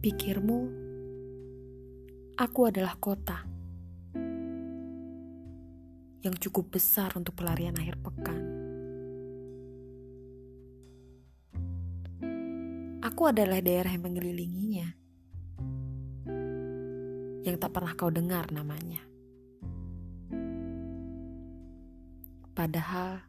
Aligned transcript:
Pikirmu, 0.00 0.64
aku 2.40 2.60
adalah 2.72 2.96
kota 2.96 3.44
yang 6.24 6.32
cukup 6.40 6.72
besar 6.72 7.12
untuk 7.20 7.36
pelarian 7.36 7.76
akhir 7.76 8.00
pekan. 8.00 8.40
Aku 13.04 13.28
adalah 13.28 13.60
daerah 13.60 13.92
yang 13.92 14.08
mengelilinginya, 14.08 14.88
yang 17.44 17.60
tak 17.60 17.68
pernah 17.68 17.92
kau 17.92 18.08
dengar 18.08 18.48
namanya. 18.56 19.04
Padahal 22.56 23.20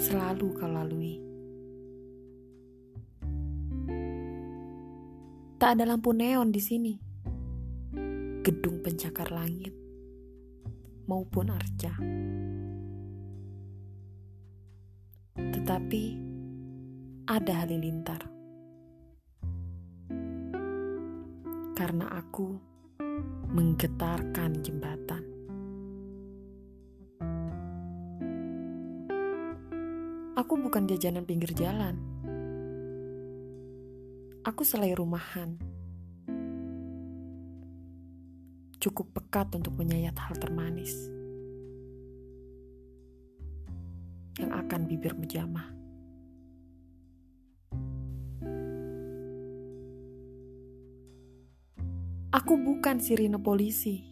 selalu 0.00 0.48
kau 0.56 0.64
lalui. 0.64 1.31
Tak 5.62 5.78
ada 5.78 5.94
lampu 5.94 6.10
neon 6.10 6.50
di 6.50 6.58
sini. 6.58 6.98
Gedung 8.42 8.82
pencakar 8.82 9.30
langit 9.30 9.70
maupun 11.06 11.54
arca. 11.54 11.94
Tetapi 15.38 16.02
ada 17.30 17.62
halilintar. 17.62 18.26
Karena 21.78 22.10
aku 22.10 22.58
menggetarkan 23.54 24.66
jembatan. 24.66 25.22
Aku 30.34 30.58
bukan 30.58 30.90
jajanan 30.90 31.22
pinggir 31.22 31.54
jalan 31.54 32.11
Aku 34.42 34.66
selai 34.66 34.90
rumahan. 34.98 35.54
Cukup 38.82 39.14
pekat 39.14 39.54
untuk 39.54 39.78
menyayat 39.78 40.18
hal 40.18 40.34
termanis. 40.34 40.90
Yang 44.34 44.50
akan 44.66 44.80
bibir 44.90 45.14
menjamah. 45.14 45.70
Aku 52.34 52.58
bukan 52.58 52.98
sirine 52.98 53.38
polisi. 53.38 54.02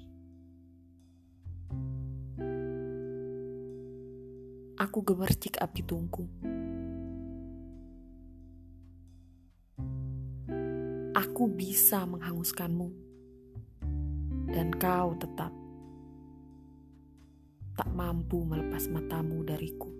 Aku 4.79 5.03
gemercik 5.03 5.59
api 5.59 5.83
tungku. 5.83 6.31
Aku 11.21 11.53
bisa 11.53 12.09
menghanguskanmu, 12.09 12.89
dan 14.49 14.73
kau 14.81 15.13
tetap 15.21 15.53
tak 17.77 17.89
mampu 17.93 18.41
melepas 18.49 18.89
matamu 18.89 19.45
dariku. 19.45 19.93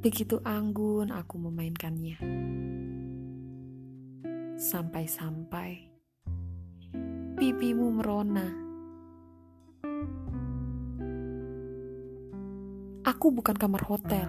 Begitu 0.00 0.40
anggun 0.40 1.12
aku 1.12 1.36
memainkannya, 1.36 2.16
sampai-sampai 4.56 5.92
pipimu 7.36 7.92
merona. 8.00 8.48
Aku 13.04 13.28
bukan 13.28 13.56
kamar 13.56 13.84
hotel. 13.84 14.28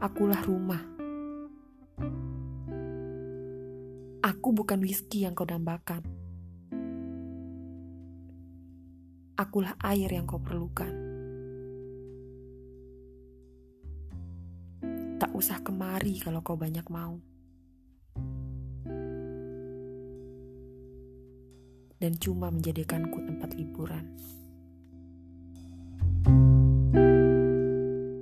Akulah 0.00 0.40
rumah. 0.44 0.93
Aku 4.24 4.56
bukan 4.56 4.80
whisky 4.80 5.28
yang 5.28 5.36
kau 5.36 5.44
dambakan. 5.44 6.00
Akulah 9.36 9.76
air 9.84 10.08
yang 10.08 10.24
kau 10.24 10.40
perlukan. 10.40 10.88
Tak 15.20 15.28
usah 15.36 15.60
kemari 15.60 16.24
kalau 16.24 16.40
kau 16.40 16.56
banyak 16.56 16.88
mau. 16.88 17.20
Dan 22.00 22.16
cuma 22.16 22.48
menjadikanku 22.48 23.20
tempat 23.28 23.52
liburan. 23.52 24.08